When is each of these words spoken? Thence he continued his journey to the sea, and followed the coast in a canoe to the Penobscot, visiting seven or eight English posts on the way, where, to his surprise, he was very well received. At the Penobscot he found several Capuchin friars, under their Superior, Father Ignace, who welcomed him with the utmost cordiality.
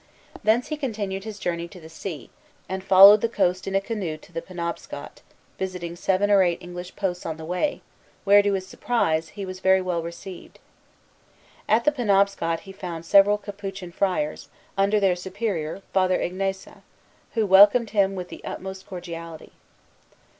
Thence 0.43 0.69
he 0.69 0.77
continued 0.77 1.25
his 1.25 1.37
journey 1.37 1.67
to 1.67 1.79
the 1.79 1.87
sea, 1.87 2.31
and 2.67 2.83
followed 2.83 3.21
the 3.21 3.29
coast 3.29 3.67
in 3.67 3.75
a 3.75 3.79
canoe 3.79 4.17
to 4.17 4.31
the 4.31 4.41
Penobscot, 4.41 5.21
visiting 5.59 5.95
seven 5.95 6.31
or 6.31 6.41
eight 6.41 6.57
English 6.59 6.95
posts 6.95 7.23
on 7.23 7.37
the 7.37 7.45
way, 7.45 7.81
where, 8.23 8.41
to 8.41 8.53
his 8.53 8.65
surprise, 8.65 9.29
he 9.37 9.45
was 9.45 9.59
very 9.59 9.79
well 9.79 10.01
received. 10.01 10.57
At 11.69 11.83
the 11.85 11.91
Penobscot 11.91 12.61
he 12.61 12.71
found 12.71 13.05
several 13.05 13.37
Capuchin 13.37 13.91
friars, 13.91 14.49
under 14.75 14.99
their 14.99 15.15
Superior, 15.15 15.83
Father 15.93 16.19
Ignace, 16.19 16.67
who 17.35 17.45
welcomed 17.45 17.91
him 17.91 18.15
with 18.15 18.29
the 18.29 18.43
utmost 18.43 18.87
cordiality. 18.87 19.51